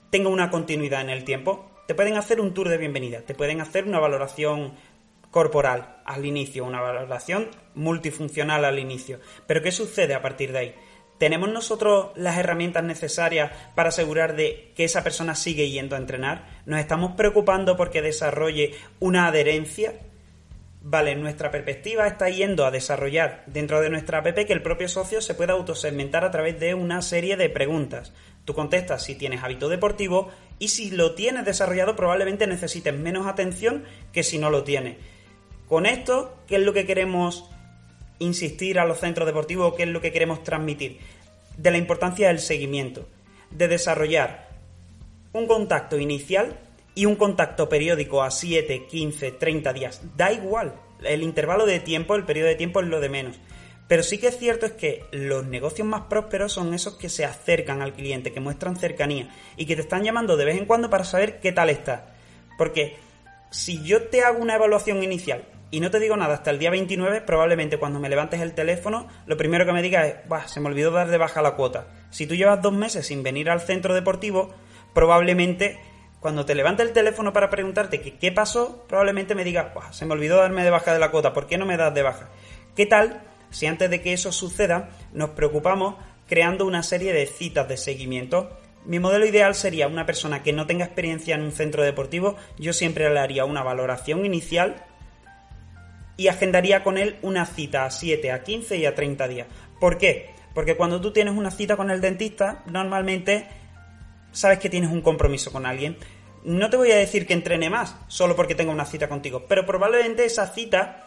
tenga 0.10 0.28
una 0.28 0.52
continuidad 0.52 1.00
en 1.00 1.12
el 1.12 1.24
tiempo. 1.24 1.72
te 1.88 1.96
pueden 1.96 2.18
hacer 2.18 2.42
un 2.42 2.54
tour 2.54 2.68
de 2.68 2.78
bienvenida, 2.78 3.22
te 3.22 3.34
pueden 3.34 3.62
hacer 3.62 3.86
una 3.86 4.00
valoración 4.00 4.74
corporal 5.32 6.02
al 6.06 6.26
inicio, 6.26 6.66
una 6.66 6.82
valoración 6.82 7.48
multifuncional 7.74 8.66
al 8.66 8.80
inicio. 8.80 9.20
Pero 9.48 9.62
¿qué 9.62 9.72
sucede 9.72 10.14
a 10.14 10.22
partir 10.22 10.52
de 10.52 10.60
ahí? 10.60 10.76
¿Tenemos 11.20 11.50
nosotros 11.50 12.12
las 12.16 12.38
herramientas 12.38 12.82
necesarias 12.84 13.52
para 13.76 13.90
asegurar 13.90 14.38
de 14.38 14.72
que 14.74 14.86
esa 14.86 15.04
persona 15.04 15.36
sigue 15.36 15.70
yendo 15.70 15.98
a 15.98 16.00
entrenar? 16.00 16.46
¿Nos 16.66 16.80
estamos 16.80 17.12
preocupando 17.18 17.76
porque 17.76 18.02
desarrolle 18.02 18.72
una 19.02 19.28
adherencia? 19.28 19.94
Vale, 20.82 21.18
nuestra 21.18 21.52
perspectiva 21.52 22.08
está 22.08 22.30
yendo 22.30 22.66
a 22.66 22.72
desarrollar 22.72 23.44
dentro 23.48 23.82
de 23.82 23.90
nuestra 23.90 24.20
app 24.20 24.34
que 24.34 24.54
el 24.54 24.62
propio 24.62 24.88
socio 24.88 25.20
se 25.20 25.34
pueda 25.34 25.52
autosegmentar 25.52 26.24
a 26.24 26.32
través 26.32 26.58
de 26.58 26.74
una 26.74 27.02
serie 27.02 27.36
de 27.36 27.50
preguntas. 27.50 28.14
Tú 28.46 28.54
contestas 28.54 29.04
si 29.04 29.16
tienes 29.16 29.44
hábito 29.44 29.68
deportivo 29.68 30.30
y 30.58 30.70
si 30.70 30.90
lo 30.90 31.16
tienes 31.16 31.44
desarrollado 31.44 31.98
probablemente 31.98 32.48
necesites 32.48 32.94
menos 32.94 33.28
atención 33.28 33.84
que 34.14 34.24
si 34.24 34.38
no 34.38 34.50
lo 34.50 34.64
tienes. 34.64 34.96
Con 35.68 35.86
esto, 35.86 36.38
¿qué 36.48 36.56
es 36.56 36.62
lo 36.62 36.72
que 36.72 36.86
queremos 36.86 37.50
insistir 38.20 38.80
a 38.80 38.86
los 38.86 39.00
centros 39.00 39.26
deportivos? 39.26 39.74
¿Qué 39.76 39.84
es 39.84 39.90
lo 39.90 40.02
que 40.02 40.12
queremos 40.12 40.44
transmitir? 40.44 41.00
De 41.58 41.72
la 41.72 41.78
importancia 41.78 42.28
del 42.28 42.40
seguimiento, 42.40 43.08
de 43.52 43.68
desarrollar 43.68 44.50
un 45.34 45.48
contacto 45.48 45.98
inicial 45.98 46.58
y 46.96 47.06
un 47.06 47.16
contacto 47.16 47.70
periódico 47.70 48.24
a 48.24 48.32
7, 48.32 48.88
15, 48.88 49.32
30 49.32 49.74
días. 49.74 50.02
Da 50.18 50.32
igual, 50.32 50.76
el 51.04 51.24
intervalo 51.24 51.66
de 51.66 51.80
tiempo, 51.80 52.16
el 52.16 52.26
periodo 52.26 52.48
de 52.48 52.56
tiempo 52.56 52.82
es 52.82 52.88
lo 52.88 53.00
de 53.00 53.10
menos. 53.10 53.40
Pero 53.88 54.04
sí 54.04 54.20
que 54.20 54.28
es 54.28 54.38
cierto 54.38 54.68
es 54.68 54.74
que 54.74 55.06
los 55.12 55.46
negocios 55.46 55.88
más 55.88 56.02
prósperos 56.02 56.54
son 56.54 56.76
esos 56.76 56.96
que 56.96 57.10
se 57.10 57.26
acercan 57.26 57.82
al 57.82 57.94
cliente, 57.94 58.32
que 58.32 58.40
muestran 58.40 58.76
cercanía 58.76 59.34
y 59.58 59.66
que 59.66 59.76
te 59.76 59.82
están 59.82 60.04
llamando 60.04 60.38
de 60.38 60.46
vez 60.46 60.58
en 60.58 60.66
cuando 60.66 60.92
para 60.92 61.04
saber 61.04 61.40
qué 61.40 61.52
tal 61.52 61.72
está. 61.72 62.16
Porque 62.58 62.98
si 63.50 63.82
yo 63.84 64.04
te 64.04 64.22
hago 64.22 64.40
una 64.40 64.56
evaluación 64.56 65.04
inicial 65.04 65.44
y 65.72 65.80
no 65.80 65.92
te 65.92 66.00
digo 66.00 66.16
nada 66.18 66.34
hasta 66.34 66.50
el 66.50 66.60
día 66.60 66.72
29, 66.72 67.22
probablemente 67.22 67.78
cuando 67.78 68.00
me 68.00 68.10
levantes 68.10 68.42
el 68.42 68.54
teléfono, 68.54 69.08
lo 69.28 69.38
primero 69.38 69.66
que 69.66 69.74
me 69.74 69.82
digas 69.82 70.08
es, 70.08 70.16
Buah, 70.28 70.48
se 70.48 70.60
me 70.60 70.68
olvidó 70.68 70.92
dar 70.92 71.10
de 71.10 71.18
baja 71.18 71.42
la 71.42 71.56
cuota. 71.56 71.88
Si 72.10 72.26
tú 72.26 72.36
llevas 72.36 72.62
dos 72.62 72.74
meses 72.74 73.06
sin 73.06 73.22
venir 73.22 73.50
al 73.50 73.62
centro 73.62 73.94
deportivo, 73.94 74.52
probablemente 74.94 75.80
cuando 76.20 76.46
te 76.46 76.56
levantes 76.56 76.88
el 76.88 76.94
teléfono 76.94 77.32
para 77.32 77.50
preguntarte 77.50 78.02
qué 78.02 78.32
pasó, 78.32 78.84
probablemente 78.88 79.36
me 79.36 79.44
digas, 79.44 79.68
se 79.92 80.06
me 80.06 80.14
olvidó 80.14 80.38
darme 80.38 80.64
de 80.64 80.70
baja 80.70 80.92
de 80.92 81.00
la 81.00 81.12
cuota, 81.12 81.34
¿por 81.34 81.48
qué 81.48 81.58
no 81.58 81.66
me 81.66 81.78
das 81.78 81.94
de 81.94 82.02
baja? 82.02 82.30
¿Qué 82.76 82.86
tal 82.86 83.22
si 83.52 83.68
antes 83.68 83.90
de 83.90 84.02
que 84.02 84.14
eso 84.14 84.32
suceda 84.32 84.90
nos 85.14 85.32
preocupamos 85.32 85.96
creando 86.28 86.66
una 86.66 86.84
serie 86.84 87.14
de 87.14 87.26
citas 87.26 87.68
de 87.70 87.78
seguimiento? 87.78 88.50
Mi 88.86 89.00
modelo 89.00 89.26
ideal 89.26 89.56
sería 89.56 89.88
una 89.88 90.06
persona 90.06 90.42
que 90.42 90.52
no 90.52 90.66
tenga 90.66 90.86
experiencia 90.86 91.36
en 91.36 91.42
un 91.42 91.52
centro 91.52 91.84
deportivo, 91.84 92.36
yo 92.58 92.74
siempre 92.74 93.10
le 93.10 93.20
haría 93.20 93.46
una 93.46 93.64
valoración 93.64 94.26
inicial 94.26 94.86
y 96.20 96.28
agendaría 96.28 96.84
con 96.84 96.98
él 96.98 97.16
una 97.22 97.46
cita 97.46 97.86
a 97.86 97.92
7, 97.92 98.34
a 98.34 98.44
15 98.44 98.76
y 98.76 98.86
a 98.86 98.94
30 98.94 99.28
días. 99.30 99.48
¿Por 99.80 99.98
qué? 99.98 100.32
Porque 100.54 100.76
cuando 100.76 101.00
tú 101.00 101.14
tienes 101.14 101.34
una 101.34 101.50
cita 101.50 101.78
con 101.78 101.90
el 101.90 102.02
dentista, 102.02 102.62
normalmente 102.66 103.48
sabes 104.34 104.60
que 104.60 104.70
tienes 104.70 104.92
un 104.92 105.00
compromiso 105.00 105.50
con 105.50 105.66
alguien. 105.66 105.96
No 106.44 106.70
te 106.70 106.76
voy 106.76 106.92
a 106.92 106.98
decir 106.98 107.26
que 107.26 107.32
entrene 107.32 107.70
más, 107.70 107.96
solo 108.10 108.36
porque 108.36 108.54
tenga 108.54 108.74
una 108.74 108.84
cita 108.84 109.08
contigo, 109.08 109.46
pero 109.48 109.66
probablemente 109.66 110.26
esa 110.26 110.48
cita 110.48 111.06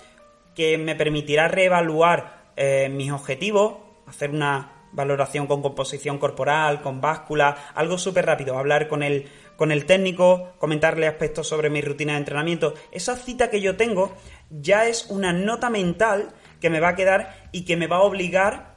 que 0.55 0.79
me 0.79 0.97
permitirá 0.97 1.47
reevaluar 1.47 2.45
eh, 2.57 2.89
mis 2.89 3.13
objetivos, 3.13 3.75
hacer 4.07 4.31
una 4.31 4.83
valoración 4.93 5.47
con 5.47 5.63
composición 5.63 6.19
corporal, 6.19 6.81
con 6.83 7.01
báscula, 7.01 7.73
algo 7.75 7.99
súper 7.99 8.27
rápido, 8.27 8.59
hablar 8.59 8.89
con 8.89 9.03
el, 9.03 9.29
con 9.57 9.73
el 9.73 9.87
técnico, 9.87 10.53
comentarle 10.59 11.07
aspectos 11.07 11.49
sobre 11.49 11.71
mi 11.71 11.81
rutina 11.81 12.13
de 12.13 12.19
entrenamiento. 12.19 12.75
Esa 12.93 13.17
cita 13.17 13.51
que 13.51 13.61
yo 13.61 13.77
tengo 13.77 14.13
ya 14.61 14.87
es 14.87 15.07
una 15.09 15.33
nota 15.33 15.71
mental 15.71 16.33
que 16.61 16.71
me 16.71 16.81
va 16.81 16.91
a 16.91 16.97
quedar 16.97 17.49
y 17.53 17.65
que 17.65 17.77
me 17.77 17.87
va 17.87 17.97
a 17.97 18.03
obligar, 18.03 18.77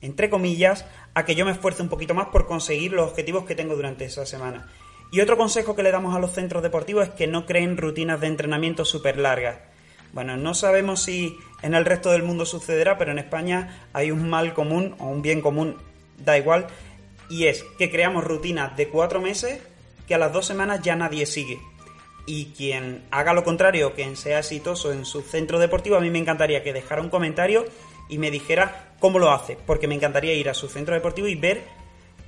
entre 0.00 0.30
comillas, 0.30 0.86
a 1.14 1.24
que 1.24 1.34
yo 1.34 1.44
me 1.44 1.52
esfuerce 1.52 1.82
un 1.82 1.88
poquito 1.88 2.14
más 2.14 2.28
por 2.28 2.46
conseguir 2.46 2.92
los 2.92 3.10
objetivos 3.10 3.44
que 3.44 3.54
tengo 3.54 3.74
durante 3.74 4.04
esa 4.04 4.26
semana. 4.26 4.68
Y 5.10 5.20
otro 5.20 5.36
consejo 5.36 5.74
que 5.74 5.82
le 5.82 5.92
damos 5.92 6.14
a 6.14 6.18
los 6.18 6.32
centros 6.32 6.62
deportivos 6.62 7.08
es 7.08 7.14
que 7.14 7.26
no 7.26 7.46
creen 7.46 7.76
rutinas 7.76 8.20
de 8.20 8.26
entrenamiento 8.26 8.84
súper 8.84 9.18
largas. 9.18 9.58
Bueno, 10.12 10.36
no 10.36 10.54
sabemos 10.54 11.02
si 11.02 11.36
en 11.62 11.74
el 11.74 11.84
resto 11.84 12.10
del 12.10 12.22
mundo 12.22 12.46
sucederá, 12.46 12.96
pero 12.96 13.12
en 13.12 13.18
España 13.18 13.88
hay 13.92 14.10
un 14.10 14.28
mal 14.28 14.54
común 14.54 14.94
o 14.98 15.06
un 15.06 15.22
bien 15.22 15.40
común, 15.40 15.76
da 16.18 16.38
igual, 16.38 16.66
y 17.28 17.46
es 17.46 17.64
que 17.78 17.90
creamos 17.90 18.24
rutinas 18.24 18.76
de 18.76 18.88
cuatro 18.88 19.20
meses 19.20 19.60
que 20.06 20.14
a 20.14 20.18
las 20.18 20.32
dos 20.32 20.46
semanas 20.46 20.80
ya 20.82 20.96
nadie 20.96 21.26
sigue 21.26 21.58
y 22.26 22.46
quien 22.56 23.04
haga 23.10 23.32
lo 23.32 23.44
contrario, 23.44 23.94
quien 23.94 24.16
sea 24.16 24.40
exitoso 24.40 24.92
en 24.92 25.04
su 25.04 25.22
centro 25.22 25.58
deportivo, 25.58 25.96
a 25.96 26.00
mí 26.00 26.10
me 26.10 26.18
encantaría 26.18 26.62
que 26.62 26.72
dejara 26.72 27.00
un 27.00 27.08
comentario 27.08 27.64
y 28.08 28.18
me 28.18 28.30
dijera 28.30 28.94
cómo 28.98 29.18
lo 29.18 29.30
hace, 29.30 29.56
porque 29.66 29.88
me 29.88 29.94
encantaría 29.94 30.34
ir 30.34 30.48
a 30.48 30.54
su 30.54 30.68
centro 30.68 30.94
deportivo 30.94 31.28
y 31.28 31.36
ver 31.36 31.62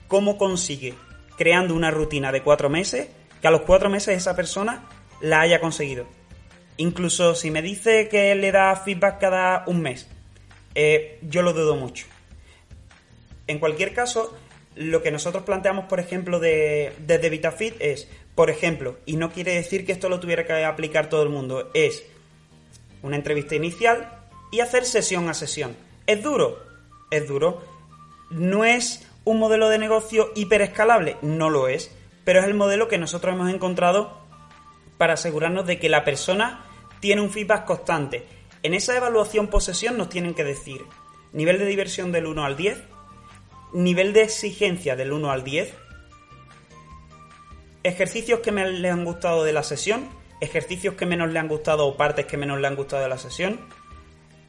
cómo 0.06 0.38
consigue, 0.38 0.94
creando 1.36 1.74
una 1.74 1.90
rutina 1.90 2.32
de 2.32 2.42
cuatro 2.42 2.70
meses, 2.70 3.08
que 3.40 3.48
a 3.48 3.50
los 3.50 3.62
cuatro 3.62 3.90
meses 3.90 4.16
esa 4.16 4.34
persona 4.34 4.84
la 5.20 5.40
haya 5.40 5.60
conseguido. 5.60 6.06
Incluso 6.76 7.34
si 7.34 7.50
me 7.50 7.60
dice 7.60 8.08
que 8.08 8.34
le 8.34 8.52
da 8.52 8.76
feedback 8.76 9.18
cada 9.18 9.64
un 9.66 9.80
mes, 9.80 10.08
eh, 10.74 11.18
yo 11.22 11.42
lo 11.42 11.52
dudo 11.52 11.74
mucho. 11.74 12.06
En 13.48 13.58
cualquier 13.58 13.94
caso, 13.94 14.36
lo 14.76 15.02
que 15.02 15.10
nosotros 15.10 15.42
planteamos, 15.42 15.86
por 15.86 15.98
ejemplo, 15.98 16.38
de, 16.38 16.92
desde 16.98 17.30
VitaFit 17.30 17.74
es, 17.80 18.08
por 18.38 18.50
ejemplo, 18.50 18.98
y 19.04 19.16
no 19.16 19.32
quiere 19.32 19.52
decir 19.52 19.84
que 19.84 19.90
esto 19.90 20.08
lo 20.08 20.20
tuviera 20.20 20.46
que 20.46 20.64
aplicar 20.64 21.08
todo 21.08 21.24
el 21.24 21.28
mundo, 21.28 21.72
es 21.74 22.04
una 23.02 23.16
entrevista 23.16 23.56
inicial 23.56 24.12
y 24.52 24.60
hacer 24.60 24.84
sesión 24.84 25.28
a 25.28 25.34
sesión. 25.34 25.76
¿Es 26.06 26.22
duro? 26.22 26.64
Es 27.10 27.26
duro. 27.26 27.64
¿No 28.30 28.64
es 28.64 29.04
un 29.24 29.40
modelo 29.40 29.68
de 29.68 29.80
negocio 29.80 30.30
hiperescalable? 30.36 31.16
No 31.20 31.50
lo 31.50 31.66
es, 31.66 31.90
pero 32.22 32.38
es 32.38 32.46
el 32.46 32.54
modelo 32.54 32.86
que 32.86 32.96
nosotros 32.96 33.34
hemos 33.34 33.52
encontrado 33.52 34.20
para 34.98 35.14
asegurarnos 35.14 35.66
de 35.66 35.80
que 35.80 35.88
la 35.88 36.04
persona 36.04 36.64
tiene 37.00 37.22
un 37.22 37.30
feedback 37.30 37.64
constante. 37.64 38.24
En 38.62 38.72
esa 38.72 38.96
evaluación 38.96 39.48
posesión 39.48 39.98
nos 39.98 40.10
tienen 40.10 40.34
que 40.34 40.44
decir 40.44 40.82
nivel 41.32 41.58
de 41.58 41.66
diversión 41.66 42.12
del 42.12 42.26
1 42.26 42.44
al 42.44 42.56
10, 42.56 42.78
nivel 43.72 44.12
de 44.12 44.22
exigencia 44.22 44.94
del 44.94 45.12
1 45.12 45.28
al 45.28 45.42
10, 45.42 45.74
ejercicios 47.82 48.40
que 48.40 48.52
me 48.52 48.70
le 48.70 48.90
han 48.90 49.04
gustado 49.04 49.44
de 49.44 49.52
la 49.52 49.62
sesión, 49.62 50.08
ejercicios 50.40 50.94
que 50.94 51.06
menos 51.06 51.30
le 51.30 51.38
han 51.38 51.48
gustado 51.48 51.86
o 51.86 51.96
partes 51.96 52.26
que 52.26 52.36
menos 52.36 52.60
le 52.60 52.66
han 52.66 52.76
gustado 52.76 53.02
de 53.02 53.08
la 53.08 53.18
sesión, 53.18 53.60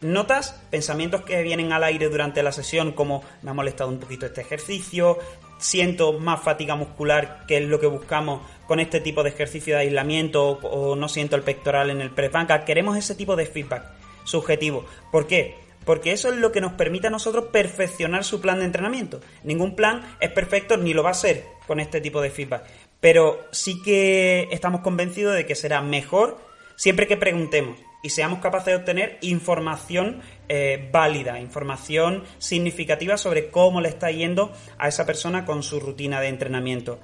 notas, 0.02 0.62
pensamientos 0.70 1.24
que 1.24 1.42
vienen 1.44 1.74
al 1.74 1.84
aire 1.84 2.10
durante 2.10 2.44
la 2.44 2.52
sesión 2.52 2.94
como 2.94 3.24
me 3.42 3.52
ha 3.52 3.54
molestado 3.54 3.90
un 3.90 4.00
poquito 4.00 4.26
este 4.26 4.42
ejercicio, 4.42 5.18
siento 5.58 6.14
más 6.14 6.42
fatiga 6.42 6.76
muscular, 6.76 7.46
que 7.48 7.58
es 7.58 7.64
lo 7.64 7.80
que 7.80 7.88
buscamos 7.88 8.42
con 8.68 8.80
este 8.80 9.02
tipo 9.02 9.24
de 9.24 9.30
ejercicio 9.30 9.76
de 9.76 9.82
aislamiento 9.82 10.60
o, 10.62 10.96
no 10.96 11.10
siento 11.10 11.36
el 11.36 11.44
pectoral 11.44 11.90
en 11.90 12.02
el 12.02 12.12
press 12.12 12.32
banca, 12.32 12.66
queremos 12.66 12.98
ese 12.98 13.16
tipo 13.16 13.36
de 13.36 13.46
feedback 13.46 13.84
subjetivo. 14.24 14.86
¿Por 15.12 15.28
qué? 15.28 15.70
porque 15.86 16.12
eso 16.12 16.30
es 16.30 16.38
lo 16.38 16.52
que 16.52 16.62
nos 16.62 16.74
permite 16.74 17.08
a 17.08 17.10
nosotros 17.10 17.46
perfeccionar 17.46 18.24
su 18.24 18.42
plan 18.42 18.60
de 18.60 18.66
entrenamiento. 18.66 19.22
Ningún 19.44 19.76
plan 19.76 20.18
es 20.20 20.30
perfecto 20.30 20.78
ni 20.78 20.94
lo 20.94 21.02
va 21.02 21.10
a 21.10 21.16
ser 21.16 21.46
con 21.66 21.80
este 21.80 22.00
tipo 22.00 22.22
de 22.22 22.30
feedback, 22.30 22.64
pero 23.00 23.48
sí 23.52 23.82
que 23.82 24.48
estamos 24.52 24.82
convencidos 24.82 25.36
de 25.36 25.46
que 25.46 25.56
será 25.56 25.82
mejor 25.82 26.38
siempre 26.76 27.08
que 27.08 27.18
preguntemos 27.18 27.80
y 28.02 28.10
seamos 28.10 28.40
capaces 28.40 28.68
de 28.68 28.76
obtener 28.76 29.18
información 29.22 30.22
eh, 30.48 30.90
válida, 30.92 31.40
información 31.40 32.24
significativa 32.38 33.18
sobre 33.18 33.50
cómo 33.50 33.82
le 33.82 33.90
está 33.90 34.10
yendo 34.12 34.54
a 34.78 34.88
esa 34.88 35.06
persona 35.06 35.46
con 35.46 35.64
su 35.64 35.80
rutina 35.80 36.22
de 36.22 36.30
entrenamiento. 36.30 37.00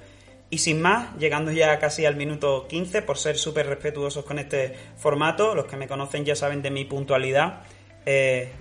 Y 0.48 0.58
sin 0.58 0.80
más, 0.80 1.16
llegando 1.18 1.50
ya 1.50 1.78
casi 1.78 2.06
al 2.06 2.16
minuto 2.16 2.66
15, 2.68 3.02
por 3.02 3.18
ser 3.18 3.36
súper 3.36 3.66
respetuosos 3.66 4.24
con 4.24 4.38
este 4.38 4.74
formato, 4.96 5.54
los 5.54 5.66
que 5.66 5.76
me 5.76 5.88
conocen 5.88 6.24
ya 6.24 6.36
saben 6.36 6.62
de 6.62 6.70
mi 6.70 6.84
puntualidad, 6.84 7.64
eh, 8.06 8.52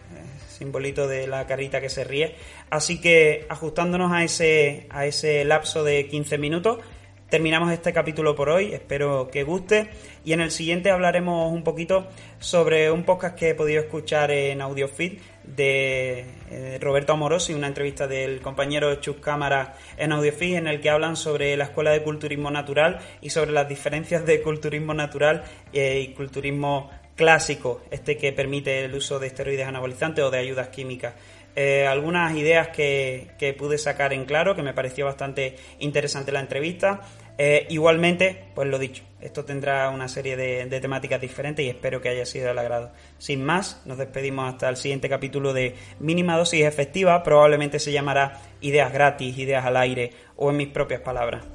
simbolito 0.49 1.07
de 1.07 1.27
la 1.27 1.45
carita 1.45 1.79
que 1.79 1.89
se 1.89 2.03
ríe. 2.03 2.35
Así 2.71 2.99
que 2.99 3.45
ajustándonos 3.49 4.11
a 4.11 4.23
ese, 4.23 4.87
a 4.89 5.05
ese 5.05 5.45
lapso 5.45 5.83
de 5.83 6.07
15 6.07 6.37
minutos, 6.39 6.79
terminamos 7.29 7.71
este 7.71 7.93
capítulo 7.93 8.35
por 8.35 8.49
hoy. 8.49 8.73
Espero 8.73 9.29
que 9.31 9.43
guste. 9.43 9.89
Y 10.23 10.33
en 10.33 10.41
el 10.41 10.51
siguiente 10.51 10.91
hablaremos 10.91 11.51
un 11.51 11.63
poquito 11.63 12.07
sobre 12.39 12.91
un 12.91 13.03
podcast 13.03 13.35
que 13.35 13.49
he 13.49 13.55
podido 13.55 13.81
escuchar 13.81 14.31
en 14.31 14.61
AudioFit 14.61 15.19
de 15.43 16.25
eh, 16.49 16.77
Roberto 16.81 17.13
Amorosi, 17.13 17.53
una 17.53 17.67
entrevista 17.67 18.07
del 18.07 18.41
compañero 18.41 18.95
Chus 18.95 19.17
Cámara 19.17 19.75
en 19.97 20.11
AudioFit, 20.11 20.55
en 20.55 20.67
el 20.67 20.81
que 20.81 20.89
hablan 20.89 21.15
sobre 21.15 21.55
la 21.57 21.65
escuela 21.65 21.91
de 21.91 22.03
culturismo 22.03 22.51
natural 22.51 22.99
y 23.21 23.29
sobre 23.29 23.51
las 23.51 23.67
diferencias 23.67 24.25
de 24.25 24.41
culturismo 24.41 24.93
natural 24.93 25.43
eh, 25.73 25.99
y 25.99 26.13
culturismo 26.13 26.89
clásico, 27.15 27.81
este 27.91 28.17
que 28.17 28.33
permite 28.33 28.85
el 28.85 28.93
uso 28.93 29.19
de 29.19 29.27
esteroides 29.27 29.67
anabolizantes 29.67 30.23
o 30.23 30.31
de 30.31 30.37
ayudas 30.37 30.67
químicas. 30.69 31.13
Eh, 31.55 31.87
algunas 31.87 32.35
ideas 32.35 32.67
que, 32.69 33.55
pude 33.57 33.77
sacar 33.77 34.13
en 34.13 34.25
claro, 34.25 34.55
que 34.55 34.63
me 34.63 34.73
pareció 34.73 35.05
bastante 35.05 35.55
interesante 35.79 36.31
la 36.31 36.41
entrevista. 36.41 37.01
Eh, 37.37 37.65
igualmente, 37.69 38.45
pues 38.53 38.67
lo 38.67 38.79
dicho, 38.79 39.03
esto 39.21 39.43
tendrá 39.43 39.89
una 39.89 40.07
serie 40.07 40.37
de, 40.37 40.65
de, 40.65 40.79
temáticas 40.79 41.19
diferentes 41.19 41.65
y 41.65 41.69
espero 41.69 42.01
que 42.01 42.09
haya 42.09 42.25
sido 42.25 42.47
del 42.47 42.59
agrado. 42.59 42.91
Sin 43.17 43.43
más, 43.43 43.81
nos 43.85 43.97
despedimos 43.97 44.53
hasta 44.53 44.69
el 44.69 44.77
siguiente 44.77 45.09
capítulo 45.09 45.53
de 45.53 45.75
Mínima 45.99 46.37
Dosis 46.37 46.63
Efectiva, 46.65 47.23
probablemente 47.23 47.79
se 47.79 47.91
llamará 47.91 48.41
Ideas 48.61 48.91
gratis, 48.91 49.37
Ideas 49.37 49.65
al 49.65 49.77
aire 49.77 50.11
o 50.37 50.49
en 50.49 50.57
mis 50.57 50.69
propias 50.69 51.01
palabras. 51.01 51.54